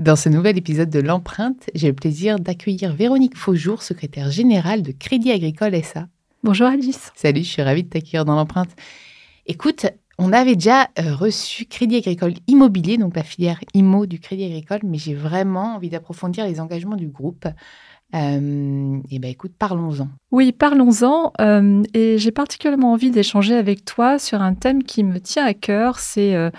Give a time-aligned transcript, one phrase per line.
[0.00, 4.92] Dans ce nouvel épisode de L'Empreinte, j'ai le plaisir d'accueillir Véronique Faujour, secrétaire générale de
[4.92, 6.08] Crédit Agricole SA.
[6.42, 7.12] Bonjour Alice.
[7.14, 8.70] Salut, je suis ravie de t'accueillir dans L'Empreinte.
[9.44, 9.84] Écoute,
[10.16, 14.80] on avait déjà euh, reçu Crédit Agricole Immobilier, donc la filière IMO du Crédit Agricole,
[14.84, 17.46] mais j'ai vraiment envie d'approfondir les engagements du groupe.
[18.14, 20.08] Euh, et ben écoute, parlons-en.
[20.32, 21.32] Oui, parlons-en.
[21.40, 25.54] Euh, et j'ai particulièrement envie d'échanger avec toi sur un thème qui me tient à
[25.54, 26.50] cœur, c'est euh,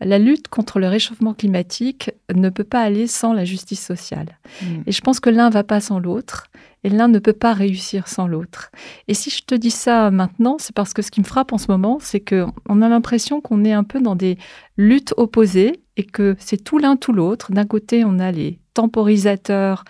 [0.00, 4.38] la lutte contre le réchauffement climatique ne peut pas aller sans la justice sociale.
[4.62, 4.82] Mm.
[4.86, 6.46] Et je pense que l'un va pas sans l'autre.
[6.82, 8.70] Et l'un ne peut pas réussir sans l'autre.
[9.06, 11.58] Et si je te dis ça maintenant, c'est parce que ce qui me frappe en
[11.58, 14.38] ce moment, c'est qu'on a l'impression qu'on est un peu dans des
[14.78, 17.52] luttes opposées et que c'est tout l'un tout l'autre.
[17.52, 19.84] D'un côté, on a les temporisateurs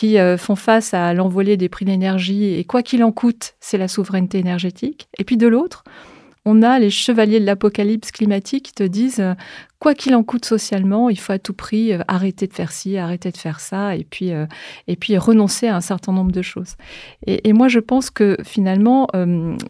[0.00, 3.52] qui euh, font face à l'envolée des prix de l'énergie et quoi qu'il en coûte,
[3.60, 5.10] c'est la souveraineté énergétique.
[5.18, 5.84] Et puis de l'autre,
[6.46, 9.34] on a les chevaliers de l'apocalypse climatique qui te disent euh,
[9.78, 12.96] quoi qu'il en coûte socialement, il faut à tout prix euh, arrêter de faire ci,
[12.96, 14.32] arrêter de faire ça, et puis
[14.86, 16.76] et puis renoncer à un certain nombre de choses.
[17.26, 19.06] Et, moi, je pense que finalement,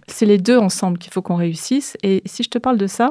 [0.07, 1.97] c'est les deux ensemble qu'il faut qu'on réussisse.
[2.05, 3.11] Et si je te parle de ça,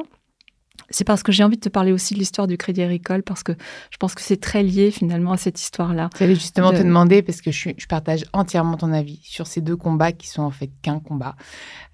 [0.90, 3.42] c'est parce que j'ai envie de te parler aussi de l'histoire du Crédit Agricole, parce
[3.42, 3.52] que
[3.90, 6.10] je pense que c'est très lié finalement à cette histoire-là.
[6.18, 9.76] J'allais justement te demander, parce que je, je, partage entièrement ton avis sur ces deux
[9.76, 11.36] combats qui sont en fait qu'un combat.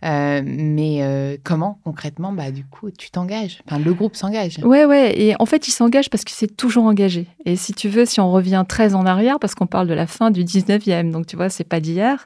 [0.05, 3.63] Euh, mais euh, comment concrètement, bah, du coup, tu t'engages?
[3.67, 4.59] Enfin, Le groupe s'engage.
[4.63, 5.19] Ouais, ouais.
[5.19, 7.27] Et en fait, il s'engage parce qu'il s'est toujours engagé.
[7.45, 10.07] Et si tu veux, si on revient très en arrière, parce qu'on parle de la
[10.07, 12.25] fin du 19e, donc tu vois, c'est pas d'hier.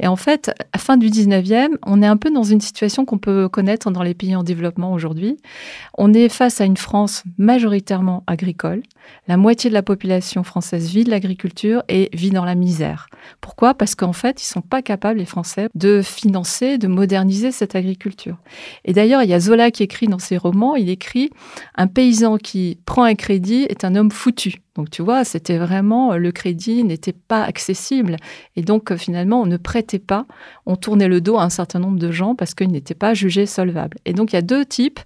[0.00, 3.04] Et en fait, à la fin du 19e, on est un peu dans une situation
[3.04, 5.36] qu'on peut connaître dans les pays en développement aujourd'hui.
[5.98, 8.82] On est face à une France majoritairement agricole.
[9.28, 13.08] La moitié de la population française vit de l'agriculture et vit dans la misère.
[13.40, 13.74] Pourquoi?
[13.74, 17.74] Parce qu'en fait, ils sont pas capables, les Français, de financer, de moderniser moderniser cette
[17.74, 18.36] agriculture.
[18.84, 21.30] Et d'ailleurs, il y a Zola qui écrit dans ses romans, il écrit
[21.74, 24.62] Un paysan qui prend un crédit est un homme foutu.
[24.76, 28.16] Donc tu vois, c'était vraiment, le crédit n'était pas accessible.
[28.54, 30.26] Et donc finalement, on ne prêtait pas,
[30.66, 33.46] on tournait le dos à un certain nombre de gens parce qu'ils n'étaient pas jugés
[33.46, 33.98] solvables.
[34.04, 35.00] Et donc il y a deux types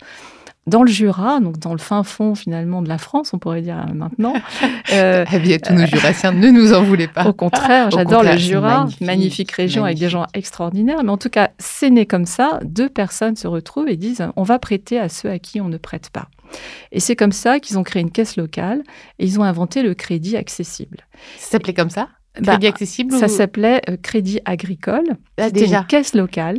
[0.67, 3.85] dans le Jura, donc dans le fin fond finalement de la France, on pourrait dire
[3.95, 4.35] maintenant.
[4.93, 7.27] Euh, eh tous nos Jurassiens, ne nous en voulez pas.
[7.27, 11.03] Au contraire, j'adore le Jura, magnifique, région avec des gens extraordinaires.
[11.03, 12.61] Mais en tout cas, c'est né comme ça.
[12.63, 15.79] Deux personnes se retrouvent et disent on va prêter à ceux à qui on ne
[15.79, 16.29] prête pas.
[16.93, 18.83] Et c'est comme ça qu'ils ont créé une caisse locale
[19.19, 20.99] et ils ont inventé le crédit accessible.
[21.39, 22.09] Ça s'appelait comme ça?
[22.35, 25.05] Crédit bah, accessible Ça s'appelait euh, Crédit agricole.
[25.39, 26.59] Ah, C'était une caisse locale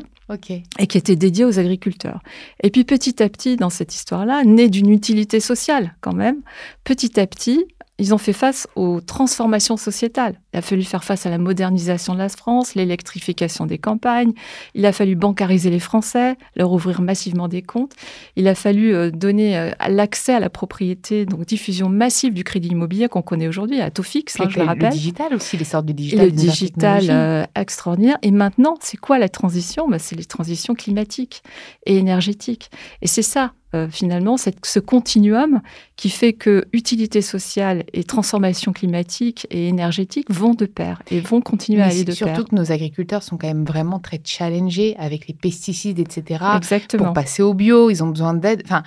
[0.80, 2.22] et qui était dédié aux agriculteurs.
[2.64, 6.42] Et puis petit à petit, dans cette histoire-là, née d'une utilité sociale quand même,
[6.84, 7.66] petit à petit,
[7.98, 10.42] ils ont fait face aux transformations sociétales.
[10.54, 14.34] Il a fallu faire face à la modernisation de la France, l'électrification des campagnes.
[14.74, 17.94] Il a fallu bancariser les Français, leur ouvrir massivement des comptes.
[18.36, 22.70] Il a fallu euh, donner euh, l'accès à la propriété, donc diffusion massive du crédit
[22.70, 24.90] immobilier qu'on connaît aujourd'hui, à taux fixe, hein, je le rappelle.
[24.90, 26.26] Le digital aussi, les sortes de digital.
[26.26, 28.18] Le digital euh, extraordinaire.
[28.24, 29.88] Et maintenant, c'est quoi la transition?
[29.88, 31.44] Bah, C'est les transitions climatiques
[31.86, 32.70] et énergétiques.
[33.02, 35.62] Et c'est ça euh, finalement ce continuum
[35.96, 41.42] qui fait que utilité sociale et transformation climatique et énergétique vont de pair et vont
[41.42, 42.16] continuer à aller de pair.
[42.16, 46.44] Surtout que nos agriculteurs sont quand même vraiment très challengés avec les pesticides, etc.
[46.56, 47.06] Exactement.
[47.06, 48.64] Pour passer au bio, ils ont besoin d'aide.
[48.66, 48.84] Enfin,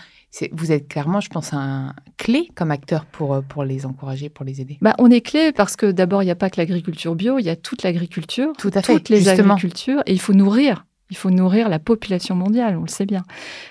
[0.52, 4.44] vous êtes clairement, je pense, un clé comme acteur pour, euh, pour les encourager, pour
[4.44, 4.78] les aider.
[4.80, 7.44] Bah, on est clé parce que d'abord, il n'y a pas que l'agriculture bio, il
[7.44, 11.16] y a toute l'agriculture, Tout à fait, toutes les agricultures, et il faut nourrir il
[11.16, 13.22] faut nourrir la population mondiale, on le sait bien.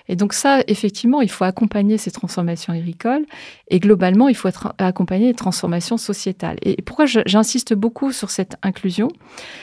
[0.07, 3.25] Et donc ça, effectivement, il faut accompagner ces transformations agricoles
[3.68, 6.57] et globalement, il faut accompagner les transformations sociétales.
[6.63, 9.10] Et pourquoi j'insiste beaucoup sur cette inclusion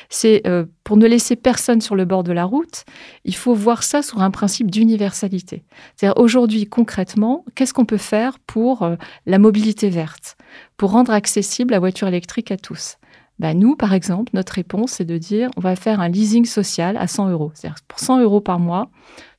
[0.09, 2.85] C'est euh, pour ne laisser personne sur le bord de la route,
[3.25, 5.65] il faut voir ça sur un principe d'universalité.
[5.97, 8.97] C'est-à-dire aujourd'hui, concrètement, qu'est-ce qu'on peut faire pour euh,
[9.27, 10.37] la mobilité verte,
[10.77, 12.99] pour rendre accessible la voiture électrique à tous?
[13.39, 16.97] Bah, nous, par exemple, notre réponse, c'est de dire on va faire un leasing social
[16.97, 17.51] à 100 euros.
[17.55, 18.91] C'est-à-dire pour 100 euros par mois,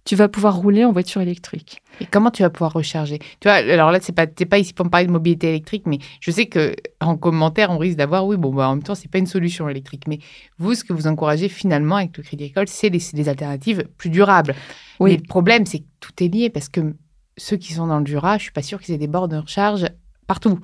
[0.05, 1.81] tu vas pouvoir rouler en voiture électrique.
[1.99, 3.19] Et comment tu vas pouvoir recharger?
[3.39, 5.97] Tu vois, alors là, c'est pas, pas ici pour me parler de mobilité électrique, mais
[6.19, 9.09] je sais que en commentaire, on risque d'avoir, oui, bon, bah, en même temps, c'est
[9.09, 10.03] pas une solution électrique.
[10.07, 10.19] Mais
[10.59, 14.53] vous, ce que vous encouragez finalement avec le Crédit Agricole, c'est des, alternatives plus durables.
[14.99, 15.11] Oui.
[15.11, 16.95] Mais le problème, c'est que tout est lié parce que
[17.37, 19.37] ceux qui sont dans le Jura, je suis pas sûre qu'ils aient des bornes de
[19.37, 19.87] recharge
[20.27, 20.59] partout.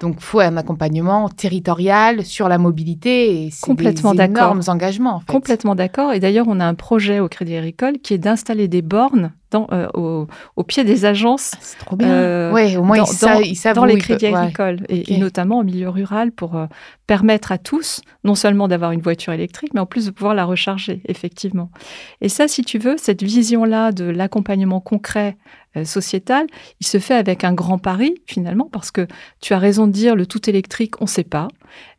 [0.00, 5.16] Donc, il faut un accompagnement territorial sur la mobilité et c'est Complètement des énormes engagements.
[5.16, 5.32] En fait.
[5.32, 6.12] Complètement d'accord.
[6.12, 9.68] Et d'ailleurs, on a un projet au Crédit Agricole qui est d'installer des bornes dans,
[9.72, 10.26] euh, au,
[10.56, 12.08] au pied des agences Ah, C'est trop bien.
[12.08, 14.34] Euh, ouais, au moins dans- ils, savent dans les crédits ouais.
[14.34, 16.66] agricoles et, notamment au milieu rural pour euh,
[17.06, 20.44] permettre à tous non seulement d'avoir une voiture électrique, mais en plus de pouvoir la
[20.44, 21.70] recharger, effectivement.
[22.20, 25.36] Et ça, si tu veux, cette vision-là de l'accompagnement concret
[25.76, 26.46] euh, sociétal,
[26.80, 29.06] il se fait avec un grand pari, finalement, parce que
[29.40, 31.48] tu as raison de dire le tout électrique, on ne sait pas,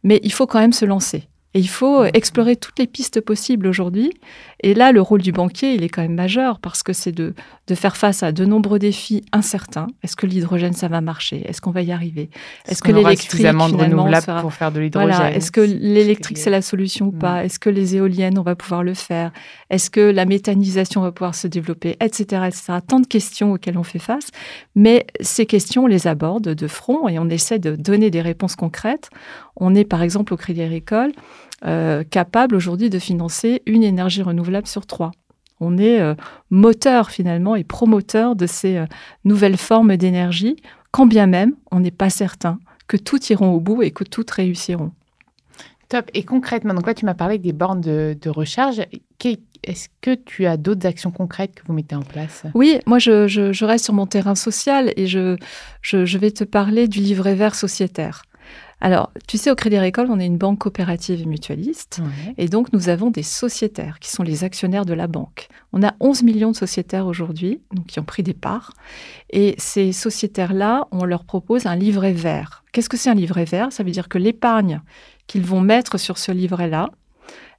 [0.03, 1.27] mais il faut quand même se lancer.
[1.53, 4.11] Et il faut euh, explorer toutes les pistes possibles aujourd'hui.
[4.61, 7.33] Et là, le rôle du banquier, il est quand même majeur parce que c'est de,
[7.67, 9.87] de faire face à de nombreux défis incertains.
[10.03, 11.47] Est-ce que l'hydrogène, ça va marcher?
[11.47, 12.29] Est-ce qu'on va y arriver?
[12.67, 15.35] Est-ce que l'électrique, renouvelables sera- pour faire de l'hydrogène voilà.
[15.35, 17.19] Est-ce que l'électrique, c'est la solution ou Mm.
[17.19, 19.31] pas Est-ce que les éoliennes, on va pouvoir le faire?
[19.69, 21.95] Est-ce que la méthanisation va pouvoir se développer?
[22.01, 22.23] Etc.
[22.45, 22.73] etc.
[22.85, 24.27] Tant de questions auxquelles on fait face.
[24.75, 28.55] Mais ces questions, on les aborde de front et on essaie de donner des réponses
[28.55, 29.09] concrètes.
[29.55, 31.11] On est, par exemple, au Crédit Agricole,
[31.65, 35.11] euh, capable aujourd'hui de financer une énergie renouvelable sur trois.
[35.59, 36.13] On est euh,
[36.51, 38.85] moteur finalement et promoteur de ces euh,
[39.25, 40.55] nouvelles formes d'énergie,
[40.91, 44.31] quand bien même on n'est pas certain que toutes iront au bout et que toutes
[44.31, 44.91] réussiront.
[45.89, 46.09] Top.
[46.13, 48.81] Et concrètement, donc là, tu m'as parlé des bornes de, de recharge.
[49.63, 52.43] Est-ce que tu as d'autres actions concrètes que vous mettez en place?
[52.53, 55.37] Oui, moi je, je- je reste sur mon terrain social et je,
[55.81, 58.23] je, je vais te parler du livret vert sociétaire.
[58.79, 61.99] Alors, tu sais, au Crédit Agricole, on est une banque coopérative et mutualiste.
[62.03, 62.33] Ouais.
[62.37, 65.47] Et donc, nous avons des sociétaires qui sont les actionnaires de la banque.
[65.73, 68.73] On a 11 millions de sociétaires aujourd'hui, donc qui ont pris des parts.
[69.31, 72.63] Et ces sociétaires-là, on leur propose un livret vert.
[72.71, 73.71] Qu'est-ce que c'est un livret vert?
[73.71, 74.81] Ça veut dire que l'épargne
[75.25, 76.89] qu'ils vont mettre sur ce livret-là,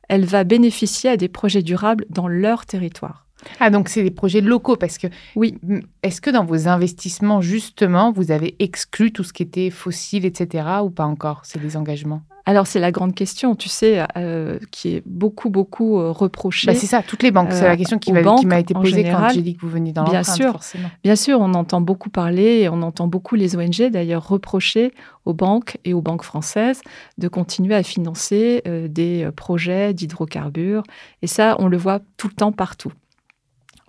[0.08, 3.27] elle va bénéficier à des projets durables dans leur territoire.
[3.60, 5.06] Ah, donc c'est des projets locaux parce que.
[5.36, 5.56] Oui.
[6.02, 10.66] Est-ce que dans vos investissements, justement, vous avez exclu tout ce qui était fossile, etc.,
[10.82, 14.94] ou pas encore C'est des engagements Alors, c'est la grande question, tu sais, euh, qui
[14.94, 16.66] est beaucoup, beaucoup euh, reprochée.
[16.66, 17.52] Bah, C'est ça, toutes les banques.
[17.52, 20.04] c'est euh, la question qui m'a été posée quand j'ai dit que vous veniez dans
[20.04, 20.52] Bien sûr.
[20.52, 20.90] forcément.
[21.04, 24.92] Bien sûr, on entend beaucoup parler et on entend beaucoup les ONG d'ailleurs reprocher
[25.28, 26.80] aux banques et aux banques françaises
[27.18, 30.82] de continuer à financer euh, des euh, projets d'hydrocarbures.
[31.22, 32.92] Et ça, on le voit tout le temps partout.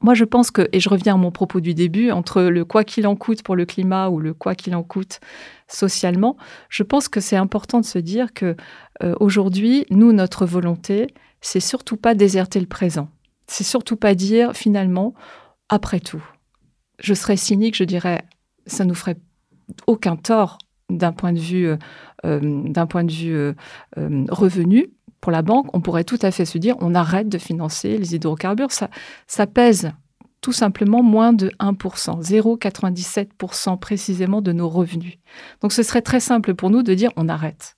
[0.02, 2.84] Moi, je pense que, et je reviens à mon propos du début, entre le quoi
[2.84, 5.20] qu'il en coûte pour le climat ou le quoi qu'il en coûte
[5.68, 6.38] socialement,
[6.70, 8.56] je pense que c'est important de se dire que
[9.04, 11.08] euh, aujourd'hui, nous, notre volonté,
[11.42, 13.10] c'est surtout pas déserter le présent.
[13.48, 15.14] C'est surtout pas dire finalement,
[15.70, 16.24] après tout,
[17.00, 18.24] je serais cynique, je dirais,
[18.66, 19.18] ça nous ferait
[19.88, 20.58] aucun tort
[20.90, 21.78] d'un point de vue, euh,
[22.26, 23.54] euh, d'un point de vue euh,
[23.98, 24.88] euh, revenu
[25.22, 25.68] pour la banque.
[25.74, 28.72] On pourrait tout à fait se dire, on arrête de financer les hydrocarbures.
[28.72, 29.92] Ça, pèse
[30.42, 35.18] tout simplement moins de 1%, 0,97% précisément de nos revenus.
[35.62, 37.76] Donc ce serait très simple pour nous de dire, on arrête.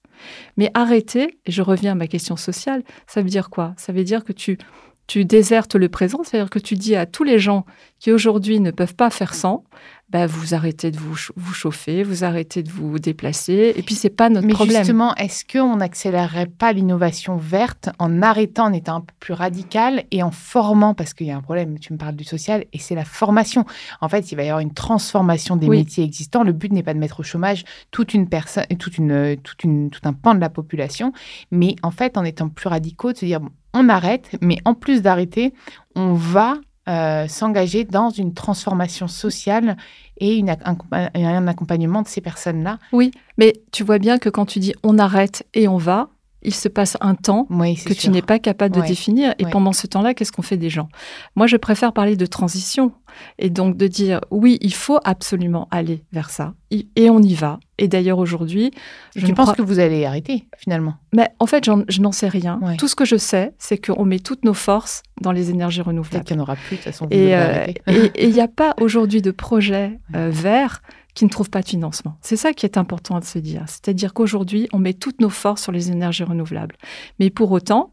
[0.57, 3.73] Mais arrêter, et je reviens à ma question sociale, ça veut dire quoi?
[3.77, 4.59] Ça veut dire que tu,
[5.07, 7.65] tu désertes le présent, c'est-à-dire que tu dis à tous les gens
[7.99, 9.63] qui aujourd'hui ne peuvent pas faire sans,
[10.09, 14.09] bah, vous arrêtez de vous, vous chauffer, vous arrêtez de vous déplacer, et puis c'est
[14.09, 14.77] pas notre Mais problème.
[14.79, 20.03] justement, est-ce qu'on n'accélérerait pas l'innovation verte en arrêtant, en étant un peu plus radical
[20.11, 22.79] et en formant Parce qu'il y a un problème, tu me parles du social, et
[22.79, 23.65] c'est la formation.
[24.01, 25.77] En fait, il va y avoir une transformation des Oui.
[25.79, 26.43] métiers existants.
[26.43, 29.89] Le but n'est pas de mettre au chômage toute une personne, toute une, toute une,
[29.89, 31.13] tout un pan de la population,
[31.51, 34.73] mais en fait, en étant plus radicaux, de se dire, bon, on arrête, mais en
[34.73, 35.53] plus d'arrêter,
[35.95, 36.55] on va
[36.89, 39.77] euh, s'engager dans une transformation sociale
[40.17, 42.79] et un accompagnement de ces personnes-là.
[42.91, 46.09] Oui, mais tu vois bien que quand tu dis on arrête et on va,
[46.43, 49.33] il se passe un temps Oui, que tu n'es pas capable de définir.
[49.39, 50.89] Et pendant ce temps-là, qu'est-ce qu'on fait des gens?
[51.35, 52.91] Moi, je préfère parler de transition
[53.39, 57.59] et donc de dire oui, il faut absolument aller vers ça et on y va.
[57.77, 58.71] Et d'ailleurs aujourd'hui,
[59.15, 60.95] je tu penses crois- que vous allez arrêter finalement?
[61.13, 62.59] Mais en fait, je n'en sais rien.
[62.77, 65.87] Tout ce que je sais, c'est qu'on met toutes nos forces dans les énergies Peut-être
[65.87, 66.25] renouvelables.
[66.25, 67.07] qu'il n'y en aura plus de toute façon.
[67.11, 70.81] Et euh, et il n'y a pas aujourd'hui de projet euh, vert
[71.13, 72.17] qui ne trouve pas de financement.
[72.21, 73.63] C'est ça qui est important de se dire.
[73.67, 76.75] C'est-à-dire qu'aujourd'hui, on met toutes nos forces sur les énergies renouvelables.
[77.19, 77.91] Mais pour autant,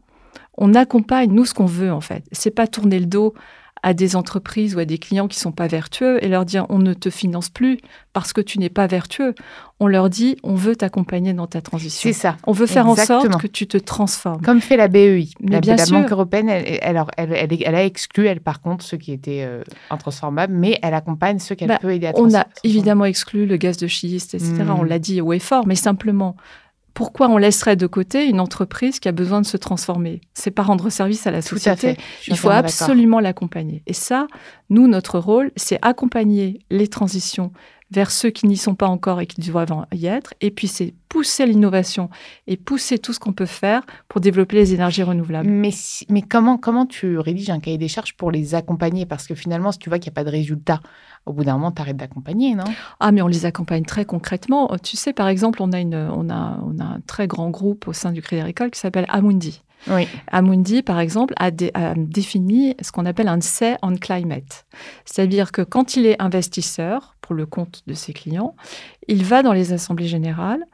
[0.57, 2.23] on accompagne, nous, ce qu'on veut, en fait.
[2.31, 3.33] C'est pas tourner le dos
[3.83, 6.79] à des entreprises ou à des clients qui sont pas vertueux et leur dire on
[6.79, 7.77] ne te finance plus
[8.13, 9.33] parce que tu n'es pas vertueux.
[9.79, 12.09] On leur dit on veut t'accompagner dans ta transition.
[12.09, 12.35] C'est ça.
[12.45, 14.41] On veut faire en sorte que tu te transformes.
[14.41, 15.29] Comme fait la BEI.
[15.39, 15.97] Mais la, bien la sûr.
[15.99, 19.43] Banque européenne, elle, alors, elle- elle- elle a exclu, elle, par contre, ceux qui étaient
[19.43, 22.45] euh, intransformables, mais elle accompagne ceux qu'elle Bah, peut aider à On a transformer.
[22.65, 24.51] évidemment exclu le gaz de schiste, etc.
[24.65, 24.71] Mm.
[24.71, 26.35] On l'a dit haut et fort, mais simplement,
[26.99, 30.19] pourquoi on laisserait de côté une entreprise qui a besoin de se transformer?
[30.33, 31.95] C'est pas rendre service à la à société.
[32.27, 33.83] Il faut absolument l'accompagner.
[33.87, 34.27] Et ça,
[34.69, 37.53] nous, notre rôle, c'est accompagner les transitions
[37.91, 40.33] vers ceux qui n'y sont pas encore et qui doivent y être.
[40.41, 42.09] Et puis, c'est pousser l'innovation
[42.45, 45.49] et pousser tout ce qu'on peut faire pour développer les énergies renouvelables.
[45.49, 45.71] Mais,
[46.09, 49.05] mais comment, comment tu rédiges un cahier des charges pour les accompagner?
[49.05, 50.81] Parce que finalement, si tu vois qu'il n'y a pas de résultat,
[51.25, 52.65] au bout d'un moment, tu arrêtes d'accompagner, non?
[52.99, 54.69] Ah, mais on les accompagne très concrètement.
[54.83, 57.87] Tu sais, par exemple, on a, une, on a, on a un très grand groupe
[57.87, 59.61] au sein du Crédit Agricole qui s'appelle Amundi.
[59.87, 60.07] Oui.
[60.27, 61.51] Amundi, par exemple, a,
[61.95, 64.65] défini ce qu'on appelle un Say on Climate.
[65.05, 68.55] C'est-à-dire que quand il est investisseur, pour le compte de ses clients,
[69.07, 70.65] il va dans les assemblées générales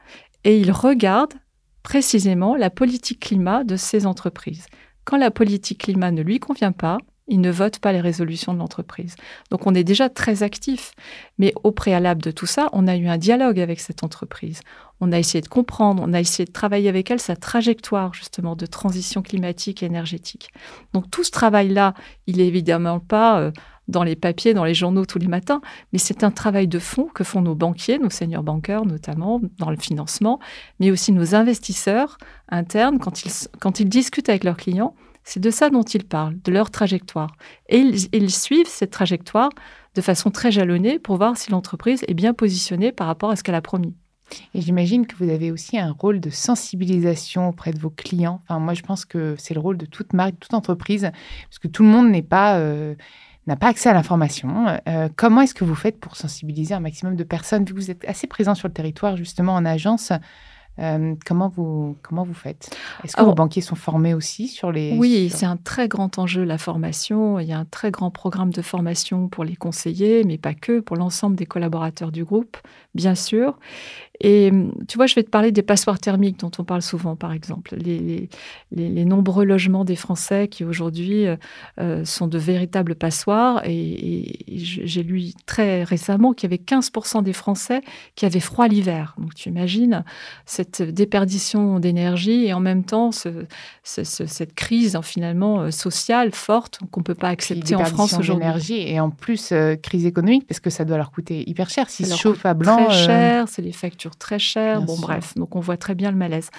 [0.42, 1.34] et il regarde
[1.82, 4.64] précisément la politique climat de ces entreprises.
[5.04, 6.96] Quand la politique climat ne lui convient pas,
[7.28, 9.16] il ne vote pas les résolutions de l'entreprise.
[9.50, 10.92] Donc on est déjà très actif.
[11.38, 14.62] Mais au préalable de tout ça, on a eu un dialogue avec cette entreprise.
[15.00, 18.56] On a essayé de comprendre, on a essayé de travailler avec elle sa trajectoire justement
[18.56, 20.48] de transition climatique et énergétique.
[20.94, 21.92] Donc tout ce travail-là,
[22.26, 23.50] il est évidemment pas euh,
[23.88, 25.60] dans les papiers, dans les journaux tous les matins,
[25.92, 29.70] mais c'est un travail de fond que font nos banquiers, nos seniors banqueurs notamment, dans
[29.70, 30.40] le financement,
[30.80, 34.94] mais aussi nos investisseurs internes quand ils, quand ils discutent avec leurs clients
[35.26, 37.36] c'est de ça dont ils parlent, de leur trajectoire.
[37.68, 39.50] Et ils, suivent cette trajectoire
[39.96, 43.42] de façon très jalonnée pour voir si l'entreprise est bien positionnée par rapport à ce
[43.42, 43.96] qu'elle a promis.
[44.54, 48.40] Et j'imagine que vous avez aussi un rôle de sensibilisation auprès de vos clients.
[48.44, 51.10] Enfin, moi, je pense que c'est le rôle de toute marque, toute entreprise,
[51.48, 52.94] parce que tout le monde n'est pas euh,
[53.46, 54.66] n'a pas accès à l'information.
[54.88, 58.26] Euh, comment est-ce que vous faites pour sensibiliser un maximum de personnes, vous êtes assez
[58.26, 60.12] présent sur le territoire, justement en agence?
[60.78, 62.76] Euh, comment, vous, comment vous faites?
[63.04, 64.96] Est-ce que vos banquiers sont formés aussi sur les...
[64.96, 67.38] Oui, c'est un très grand enjeu, la formation.
[67.40, 70.80] Il y a un très grand programme de formation pour les conseillers, mais pas que,
[70.80, 72.56] pour l'ensemble des collaborateurs du groupe,
[72.94, 73.58] bien sûr.
[74.20, 74.50] Et
[74.88, 77.76] tu vois, je vais te parler des passoires thermiques dont on parle souvent, par exemple.
[77.76, 78.28] Les,
[78.72, 81.36] les, nombreux logements des Français qui aujourd'hui euh,
[81.80, 83.62] euh, sont de véritables passoires.
[83.64, 87.82] Et, j'ai lu très récemment qu'il y avait 15% des Français
[88.14, 89.14] qui avaient froid l'hiver.
[89.18, 90.04] Donc tu imagines
[90.74, 93.44] cette déperdition d'énergie et en même temps ce,
[93.82, 98.80] cette crise hein, finalement euh, sociale forte qu'on ne peut pas accepter en France aujourd'hui.
[98.80, 101.88] Et en plus, crise économique, parce que ça doit leur coûter hyper cher.
[101.88, 102.86] S'ils se chauffent à blanc.
[102.86, 104.82] Très cher, c'est les factures très cher.
[104.82, 106.50] bon, bref, donc on voit très bien le malaise.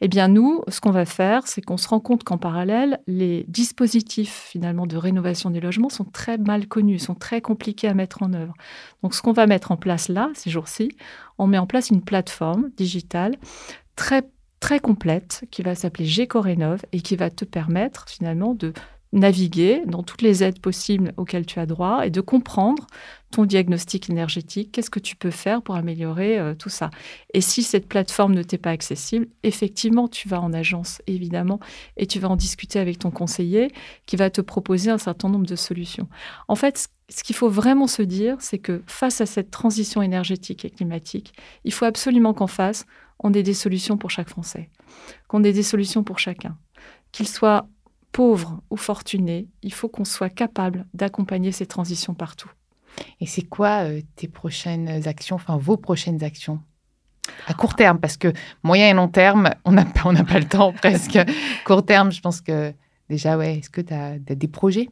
[0.00, 3.44] Eh bien, nous, ce qu'on va faire, c'est qu'on se rend compte qu'en parallèle, les
[3.48, 8.22] dispositifs finalement de rénovation des logements sont très mal connus, sont très compliqués à mettre
[8.22, 8.54] en œuvre.
[9.02, 10.90] Donc, ce qu'on va mettre en place là, ces jours-ci,
[11.38, 13.36] on met en place une plateforme digitale
[13.94, 14.22] très
[14.60, 18.72] très complète qui va s'appeler GECORénov et qui va te permettre finalement de
[19.12, 22.86] naviguer dans toutes les aides possibles auxquelles tu as droit et de comprendre
[23.30, 26.90] ton diagnostic énergétique, qu'est-ce que tu peux faire pour améliorer euh, tout ça.
[27.34, 31.60] Et si cette plateforme ne t'est pas accessible, effectivement, tu vas en agence, évidemment,
[31.96, 33.72] et tu vas en discuter avec ton conseiller
[34.06, 36.08] qui va te proposer un certain nombre de solutions.
[36.48, 40.64] En fait, ce qu'il faut vraiment se dire, c'est que face à cette transition énergétique
[40.64, 41.34] et climatique,
[41.64, 42.84] il faut absolument qu'en face,
[43.18, 44.70] on ait des solutions pour chaque Français,
[45.28, 46.56] qu'on ait des solutions pour chacun,
[47.12, 47.68] qu'il soit
[48.12, 52.50] pauvre ou fortuné, il faut qu'on soit capable d'accompagner ces transitions partout.
[53.20, 56.60] Et c'est quoi euh, tes prochaines actions, enfin vos prochaines actions?
[57.46, 58.32] À court terme Parce que
[58.62, 61.18] moyen et long terme, on n'a pas, pas le temps presque.
[61.64, 62.72] court terme, je pense que
[63.08, 64.88] déjà, ouais, est-ce que tu as, des projets?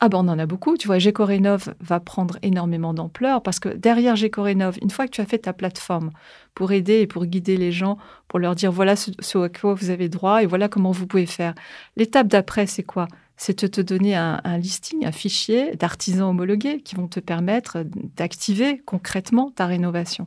[0.00, 0.76] Ah ben on en a beaucoup.
[0.76, 5.20] Tu vois, Gécorénov va prendre énormément d'ampleur parce que derrière Gécorénov, une fois que tu
[5.20, 6.10] as fait ta plateforme
[6.54, 7.98] pour aider et pour guider les gens,
[8.28, 11.26] pour leur dire voilà ce, à quoi vous avez droit et voilà comment vous pouvez
[11.26, 11.54] faire.
[11.96, 13.08] L'étape d'après, c'est quoi?
[13.38, 17.84] C'est de te donner un, listing, un fichier d'artisans homologués qui vont te permettre
[18.16, 20.26] d'activer concrètement ta rénovation.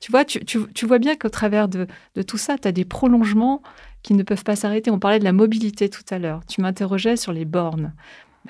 [0.00, 3.60] Tu vois, tu, vois bien qu'au travers de, de, tout ça, tu as des prolongements
[4.02, 4.90] qui ne peuvent pas s'arrêter.
[4.90, 6.40] On parlait de la mobilité tout à l'heure.
[6.48, 7.92] Tu m'interrogeais sur les bornes.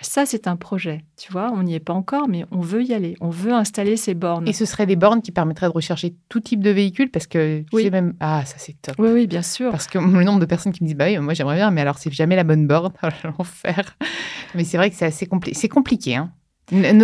[0.00, 1.04] Ça, c'est un projet.
[1.16, 3.16] Tu vois, on n'y est pas encore, mais on veut y aller.
[3.20, 4.46] On veut installer ces bornes.
[4.48, 7.64] Et ce seraient des bornes qui permettraient de rechercher tout type de véhicule parce que
[7.70, 8.14] tu sais même.
[8.20, 8.96] Ah, ça, c'est top.
[8.98, 9.70] Oui, oui, bien sûr.
[9.70, 11.80] Parce que le nombre de personnes qui me disent Bah oui, moi, j'aimerais bien, mais
[11.80, 12.92] alors, c'est jamais la bonne borne.
[13.24, 13.96] L'enfer.
[14.54, 15.58] mais c'est vrai que c'est assez compliqué.
[15.58, 16.16] C'est compliqué.
[16.16, 16.32] Hein.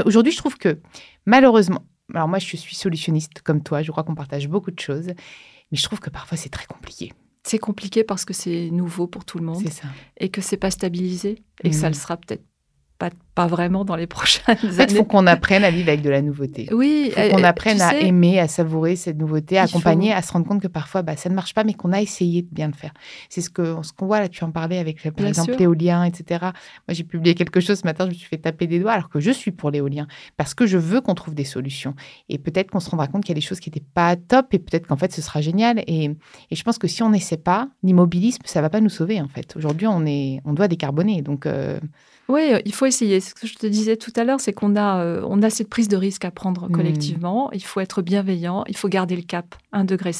[0.05, 0.81] Aujourd'hui, je trouve que
[1.27, 1.85] malheureusement,
[2.15, 3.83] alors moi, je suis solutionniste comme toi.
[3.83, 5.07] Je crois qu'on partage beaucoup de choses.
[5.07, 7.13] Mais je trouve que parfois, c'est très compliqué.
[7.45, 9.63] C'est compliqué parce que c'est nouveau pour tout le monde.
[9.65, 9.89] C'est ça.
[10.19, 11.43] Et que c'est pas stabilisé.
[11.65, 11.93] Et que ça mmh.
[11.93, 12.45] le sera peut-être
[13.35, 16.11] pas, vraiment dans les prochaines en fait, Il faut qu'on apprenne à vivre avec de
[16.11, 16.69] la nouveauté.
[16.73, 17.13] Oui.
[17.17, 20.47] Il faut qu'on apprenne à aimer, à savourer cette nouveauté, à accompagner, à se rendre
[20.47, 22.75] compte que parfois, bah, ça ne marche pas, mais qu'on a essayé de bien le
[22.75, 22.93] faire.
[23.29, 26.41] C'est ce qu'on ce qu'on voit là, tu en parlais avec, par exemple, l'éolien, etc.
[26.41, 26.51] Moi,
[26.91, 29.21] j'ai publié quelque chose ce matin, je me suis fait taper des doigts, alors que
[29.21, 30.07] je suis pour l'éolien,
[30.37, 31.95] parce que je veux qu'on trouve des solutions.
[32.29, 34.53] Et peut-être qu'on se rendra compte qu'il y a des choses qui n'étaient pas top,
[34.53, 35.83] et peut-être qu'en fait, ce sera génial.
[35.87, 36.11] Et,
[36.51, 39.29] et je pense que si on n'essaie pas, l'immobilisme, ça va pas nous sauver, en
[39.29, 39.55] fait.
[39.57, 41.23] Aujourd'hui, on, est, on doit décarboner.
[41.23, 41.79] Donc, euh,
[42.29, 43.21] Oui, il faut essayer.
[43.21, 45.89] Ce que je te disais tout à l'heure, c'est qu'on a, on a cette prise
[45.89, 46.73] de risque à prendre Hmm.
[46.73, 47.51] collectivement.
[47.53, 50.13] Il faut être bienveillant, il faut garder le cap, 1,5 degré,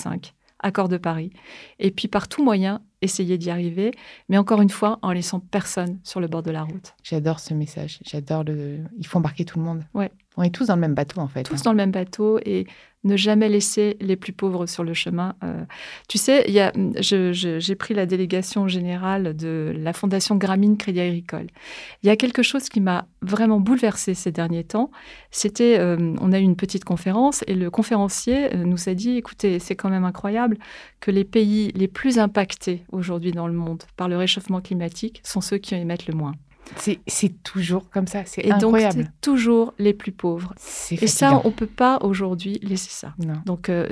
[0.61, 1.31] accord de Paris.
[1.79, 3.93] Et puis, par tout moyen, essayer d'y arriver,
[4.29, 6.95] mais encore une fois, en laissant personne sur le bord de la route.
[7.03, 7.99] J'adore ce message.
[8.09, 8.79] J'adore le.
[8.99, 9.83] Il faut embarquer tout le monde.
[9.95, 10.11] Ouais.
[10.39, 11.43] On est tous dans le même bateau, en fait.
[11.43, 11.61] Tous hein.
[11.65, 12.67] dans le même bateau et
[13.05, 15.35] ne jamais laisser les plus pauvres sur le chemin.
[15.43, 15.65] Euh,
[16.09, 20.77] tu sais, y a, je- je- j'ai pris la délégation générale de la Fondation Gramine
[20.79, 21.49] Crédit Agricole.
[22.03, 24.91] Il y a quelque chose qui m'a vraiment bouleversée ces derniers temps.
[25.33, 29.17] C'était, euh, on a eu une petite conférence et le conférencier euh, nous a dit,
[29.17, 30.57] écoutez, c'est quand même incroyable
[31.01, 35.41] que les pays les plus impactés aujourd'hui dans le monde par le réchauffement climatique sont
[35.41, 36.35] ceux qui émettent le moins.
[36.77, 38.25] C'est toujours comme ça.
[38.25, 39.03] C'est Et donc, incroyable.
[39.05, 40.55] c'est toujours les plus pauvres.
[40.57, 43.15] C'est Et ça, on peut pas aujourd'hui laisser ça.
[43.19, 43.35] Non.
[43.45, 43.89] Donc, euh,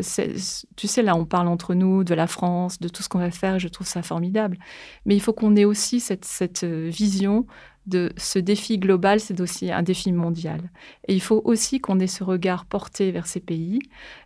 [0.77, 3.31] tu sais, là, on parle entre nous de la France, de tout ce qu'on va
[3.31, 4.57] faire, je trouve ça formidable.
[5.05, 7.47] Mais il faut qu'on ait aussi cette, cette euh, vision
[7.87, 10.71] de ce défi global, c'est aussi un défi mondial.
[11.09, 13.81] Et il faut aussi qu'on ait ce regard porté vers ces pays.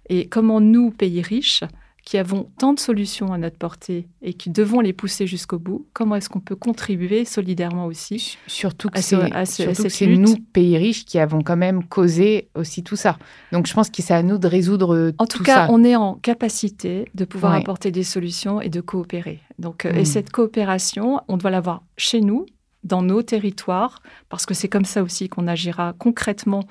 [0.08, 1.64] Et comment nous, pays riches,
[2.04, 5.87] qui avons tant de solutions à notre portée et qui devons les pousser jusqu'au bout,
[5.94, 11.18] comment est-ce qu'on peut contribuer solidairement aussi Surtout que c'est ce- nous, pays riches, qui
[11.18, 13.16] avons quand même causé aussi tout ça.
[13.52, 15.73] Donc je pense que c'est à nous de résoudre euh, En tout, tout cas, ça.
[15.73, 17.61] on est en capacité de pouvoir Ouais.
[17.61, 19.40] apporter des solutions et de coopérer.
[19.58, 19.92] Donc, euh.
[19.94, 22.44] Et cette coopération, on doit l'avoir chez nous,
[22.82, 26.64] dans nos territoires, parce que c'est comme ça aussi qu'on agira concrètement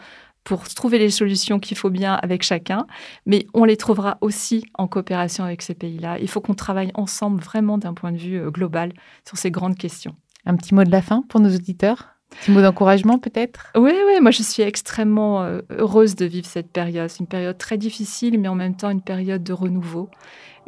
[0.44, 2.86] pour trouver les solutions qu'il faut bien avec chacun,
[3.26, 6.20] mais on les trouvera aussi en coopération avec ces pays-là.
[6.20, 8.94] Il faut qu'on travaille ensemble vraiment d'un point de vue euh, global
[9.28, 10.16] sur ces grandes questions.
[10.46, 12.10] Un petit mot de la fin pour nos auditeurs?
[12.32, 13.72] Un petit mot d'encouragement peut-être?
[13.76, 17.10] Oui, oui, moi je suis extrêmement euh, heureuse de vivre cette période.
[17.10, 20.10] C'est une période très difficile, mais en même temps une période de renouveau.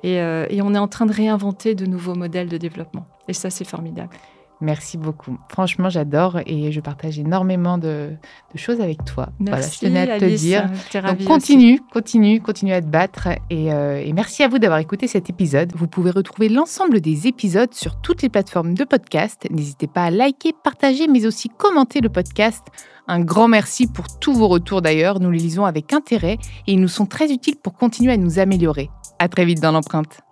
[0.03, 3.07] Et, euh, et on est en train de réinventer de nouveaux modèles de développement.
[3.27, 4.15] Et ça, c'est formidable.
[4.61, 5.37] Merci beaucoup.
[5.49, 8.11] Franchement, j'adore et je partage énormément de,
[8.53, 9.29] de choses avec toi.
[9.39, 10.41] voilà, je Merci, tenais à te Alice.
[10.41, 10.69] dire.
[10.93, 13.27] Donc continue, continue, continue à te battre.
[13.49, 15.71] Et, euh, et merci à vous d'avoir écouté cet épisode.
[15.75, 19.45] Vous pouvez retrouver l'ensemble des épisodes sur toutes les plateformes de podcast.
[19.51, 22.63] N'hésitez pas à liker, partager, mais aussi commenter le podcast.
[23.07, 25.19] Un grand merci pour tous vos retours d'ailleurs.
[25.19, 28.39] Nous les lisons avec intérêt et ils nous sont très utiles pour continuer à nous
[28.39, 28.89] améliorer.
[29.19, 30.24] À très vite dans l'empreinte.